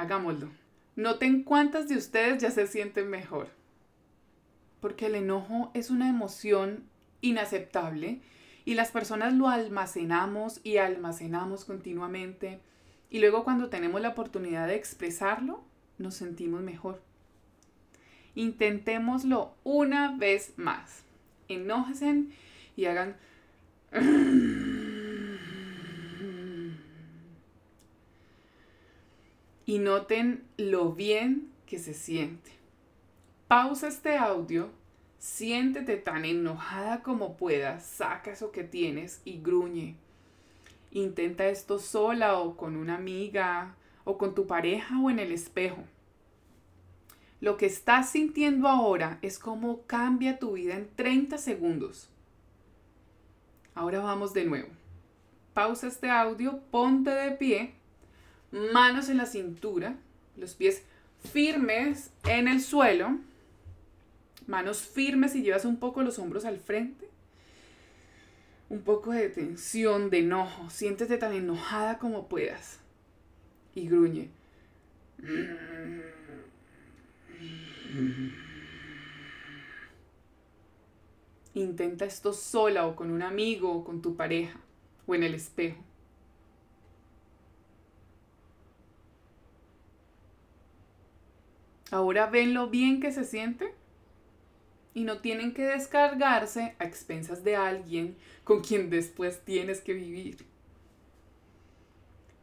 Hagámoslo. 0.00 0.48
Noten 0.96 1.42
cuántas 1.42 1.86
de 1.90 1.98
ustedes 1.98 2.40
ya 2.40 2.50
se 2.50 2.66
sienten 2.66 3.10
mejor. 3.10 3.48
Porque 4.80 5.06
el 5.06 5.14
enojo 5.14 5.70
es 5.74 5.90
una 5.90 6.08
emoción 6.08 6.84
inaceptable 7.20 8.22
y 8.64 8.74
las 8.74 8.92
personas 8.92 9.34
lo 9.34 9.50
almacenamos 9.50 10.60
y 10.64 10.78
almacenamos 10.78 11.66
continuamente 11.66 12.60
y 13.10 13.18
luego 13.20 13.44
cuando 13.44 13.68
tenemos 13.68 14.00
la 14.00 14.10
oportunidad 14.10 14.68
de 14.68 14.76
expresarlo, 14.76 15.62
nos 15.98 16.14
sentimos 16.14 16.62
mejor. 16.62 17.02
Intentémoslo 18.34 19.54
una 19.64 20.16
vez 20.16 20.54
más. 20.56 21.02
Enójense 21.48 22.26
y 22.76 22.84
hagan 22.86 23.16
y 29.66 29.78
noten 29.78 30.44
lo 30.56 30.92
bien 30.92 31.50
que 31.66 31.78
se 31.78 31.94
siente. 31.94 32.50
Pausa 33.48 33.88
este 33.88 34.16
audio, 34.16 34.70
siéntete 35.18 35.96
tan 35.96 36.24
enojada 36.24 37.02
como 37.02 37.36
puedas, 37.36 37.84
saca 37.84 38.32
eso 38.32 38.52
que 38.52 38.64
tienes 38.64 39.20
y 39.24 39.40
gruñe. 39.40 39.96
Intenta 40.92 41.46
esto 41.46 41.78
sola 41.78 42.38
o 42.38 42.56
con 42.56 42.76
una 42.76 42.96
amiga 42.96 43.76
o 44.04 44.18
con 44.18 44.34
tu 44.34 44.46
pareja 44.46 45.00
o 45.00 45.10
en 45.10 45.18
el 45.18 45.32
espejo. 45.32 45.84
Lo 47.40 47.56
que 47.56 47.66
estás 47.66 48.10
sintiendo 48.10 48.68
ahora 48.68 49.18
es 49.22 49.38
cómo 49.38 49.82
cambia 49.86 50.38
tu 50.38 50.52
vida 50.52 50.74
en 50.74 50.88
30 50.94 51.38
segundos. 51.38 52.08
Ahora 53.74 54.00
vamos 54.00 54.34
de 54.34 54.44
nuevo. 54.44 54.68
Pausa 55.54 55.86
este 55.86 56.10
audio, 56.10 56.60
ponte 56.70 57.10
de 57.10 57.32
pie, 57.32 57.74
manos 58.72 59.08
en 59.08 59.16
la 59.16 59.26
cintura, 59.26 59.96
los 60.36 60.54
pies 60.54 60.82
firmes 61.32 62.10
en 62.24 62.48
el 62.48 62.60
suelo, 62.60 63.18
manos 64.46 64.82
firmes 64.82 65.34
y 65.34 65.42
llevas 65.42 65.64
un 65.64 65.78
poco 65.78 66.02
los 66.02 66.18
hombros 66.18 66.44
al 66.44 66.58
frente. 66.58 67.09
Un 68.70 68.82
poco 68.82 69.10
de 69.10 69.28
tensión, 69.28 70.10
de 70.10 70.20
enojo. 70.20 70.70
Siéntete 70.70 71.18
tan 71.18 71.34
enojada 71.34 71.98
como 71.98 72.28
puedas. 72.28 72.78
Y 73.74 73.88
gruñe. 73.88 74.30
Intenta 81.54 82.04
esto 82.04 82.32
sola 82.32 82.86
o 82.86 82.94
con 82.94 83.10
un 83.10 83.22
amigo 83.22 83.72
o 83.72 83.84
con 83.84 84.00
tu 84.00 84.14
pareja 84.14 84.60
o 85.06 85.16
en 85.16 85.24
el 85.24 85.34
espejo. 85.34 85.82
Ahora 91.90 92.26
ven 92.26 92.54
lo 92.54 92.70
bien 92.70 93.00
que 93.00 93.10
se 93.10 93.24
siente 93.24 93.74
y 94.94 95.04
no 95.04 95.18
tienen 95.18 95.54
que 95.54 95.64
descargarse 95.64 96.74
a 96.78 96.84
expensas 96.84 97.44
de 97.44 97.56
alguien 97.56 98.16
con 98.44 98.62
quien 98.62 98.90
después 98.90 99.40
tienes 99.44 99.80
que 99.80 99.94
vivir. 99.94 100.44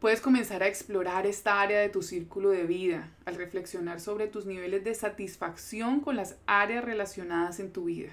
Puedes 0.00 0.20
comenzar 0.20 0.62
a 0.62 0.68
explorar 0.68 1.26
esta 1.26 1.60
área 1.60 1.80
de 1.80 1.88
tu 1.88 2.02
círculo 2.02 2.50
de 2.50 2.64
vida 2.64 3.10
al 3.24 3.34
reflexionar 3.34 4.00
sobre 4.00 4.28
tus 4.28 4.46
niveles 4.46 4.84
de 4.84 4.94
satisfacción 4.94 6.00
con 6.00 6.14
las 6.14 6.36
áreas 6.46 6.84
relacionadas 6.84 7.58
en 7.58 7.72
tu 7.72 7.86
vida. 7.86 8.12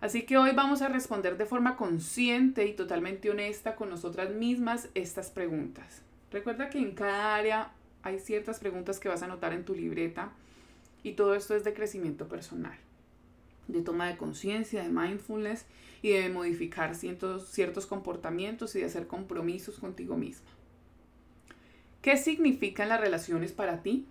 Así 0.00 0.26
que 0.26 0.36
hoy 0.36 0.50
vamos 0.54 0.82
a 0.82 0.88
responder 0.88 1.38
de 1.38 1.46
forma 1.46 1.76
consciente 1.76 2.66
y 2.66 2.74
totalmente 2.74 3.30
honesta 3.30 3.74
con 3.74 3.88
nosotras 3.88 4.30
mismas 4.30 4.90
estas 4.94 5.30
preguntas. 5.30 6.02
Recuerda 6.30 6.68
que 6.68 6.78
en 6.78 6.94
cada 6.94 7.34
área 7.34 7.72
hay 8.02 8.18
ciertas 8.18 8.60
preguntas 8.60 9.00
que 9.00 9.08
vas 9.08 9.22
a 9.22 9.24
anotar 9.24 9.54
en 9.54 9.64
tu 9.64 9.74
libreta 9.74 10.30
y 11.06 11.12
todo 11.12 11.36
esto 11.36 11.54
es 11.54 11.62
de 11.62 11.72
crecimiento 11.72 12.26
personal, 12.26 12.76
de 13.68 13.80
toma 13.80 14.08
de 14.08 14.16
conciencia, 14.16 14.82
de 14.82 14.88
mindfulness 14.88 15.64
y 16.02 16.10
de 16.10 16.28
modificar 16.30 16.96
ciertos, 16.96 17.46
ciertos 17.46 17.86
comportamientos 17.86 18.74
y 18.74 18.80
de 18.80 18.86
hacer 18.86 19.06
compromisos 19.06 19.78
contigo 19.78 20.16
misma. 20.16 20.50
¿Qué 22.02 22.16
significan 22.16 22.88
las 22.88 23.00
relaciones 23.00 23.52
para 23.52 23.84
ti? 23.84 24.04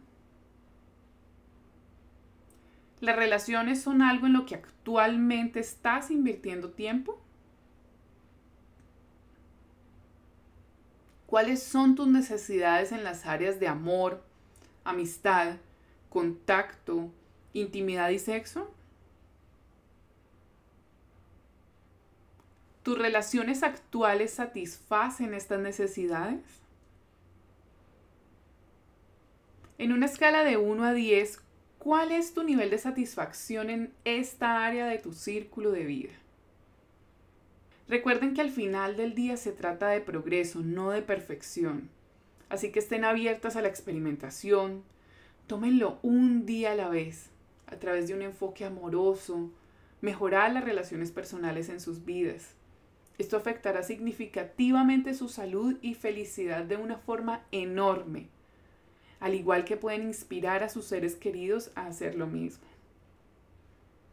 ¿Las 3.01 3.17
relaciones 3.17 3.81
son 3.81 4.01
algo 4.01 4.27
en 4.27 4.31
lo 4.31 4.45
que 4.45 4.55
actualmente 4.55 5.59
estás 5.59 6.11
invirtiendo 6.11 6.69
tiempo? 6.69 7.21
¿Cuáles 11.27 11.61
son 11.61 11.95
tus 11.95 12.07
necesidades 12.07 12.93
en 12.93 13.03
las 13.03 13.25
áreas 13.25 13.59
de 13.59 13.67
amor, 13.67 14.23
amistad, 14.85 15.57
contacto, 16.15 17.11
intimidad 17.51 18.09
y 18.09 18.19
sexo? 18.19 18.73
¿Tus 22.83 22.97
relaciones 22.97 23.63
actuales 23.63 24.31
satisfacen 24.31 25.33
estas 25.33 25.59
necesidades? 25.59 26.39
En 29.77 29.91
una 29.91 30.05
escala 30.05 30.45
de 30.45 30.55
1 30.55 30.85
a 30.85 30.93
10, 30.93 31.41
¿cuál 31.79 32.13
es 32.13 32.33
tu 32.33 32.45
nivel 32.45 32.69
de 32.69 32.77
satisfacción 32.77 33.69
en 33.69 33.93
esta 34.05 34.63
área 34.63 34.87
de 34.87 34.99
tu 34.99 35.11
círculo 35.11 35.71
de 35.71 35.83
vida? 35.83 36.13
Recuerden 37.89 38.33
que 38.33 38.39
al 38.39 38.51
final 38.51 38.95
del 38.95 39.15
día 39.15 39.35
se 39.35 39.51
trata 39.51 39.89
de 39.89 39.99
progreso, 39.99 40.61
no 40.61 40.91
de 40.91 41.01
perfección. 41.01 41.89
Así 42.47 42.71
que 42.71 42.79
estén 42.79 43.03
abiertas 43.03 43.57
a 43.57 43.61
la 43.61 43.67
experimentación. 43.67 44.94
Tómenlo 45.47 45.99
un 46.01 46.45
día 46.45 46.71
a 46.71 46.75
la 46.75 46.89
vez, 46.89 47.29
a 47.67 47.77
través 47.77 48.07
de 48.07 48.13
un 48.13 48.21
enfoque 48.21 48.65
amoroso, 48.65 49.51
mejorar 50.01 50.53
las 50.53 50.63
relaciones 50.63 51.11
personales 51.11 51.69
en 51.69 51.79
sus 51.79 52.05
vidas 52.05 52.55
esto 53.17 53.37
afectará 53.37 53.83
significativamente 53.83 55.13
su 55.13 55.29
salud 55.29 55.77
y 55.81 55.93
felicidad 55.93 56.65
de 56.65 56.75
una 56.75 56.97
forma 56.97 57.45
enorme, 57.51 58.27
al 59.19 59.33
igual 59.35 59.63
que 59.63 59.77
pueden 59.77 60.03
inspirar 60.03 60.63
a 60.63 60.69
sus 60.69 60.85
seres 60.85 61.15
queridos 61.15 61.71
a 61.75 61.87
hacer 61.87 62.15
lo 62.15 62.27
mismo. 62.27 62.65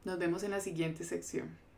Nos 0.05 0.18
vemos 0.18 0.45
en 0.45 0.53
la 0.53 0.61
siguiente 0.61 1.05
sección. 1.05 1.51